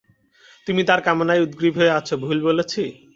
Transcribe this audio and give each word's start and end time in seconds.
তুমি 0.67 0.81
তার 0.89 0.99
কামনায় 1.05 1.43
উদগ্রীব 1.45 1.73
হয়ে 1.79 1.95
আছ, 1.99 2.09
ভুল 2.23 2.37
বলেছি? 2.47 2.83